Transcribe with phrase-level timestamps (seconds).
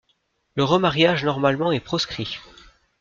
[0.55, 2.39] Le remariage normalement est proscrit.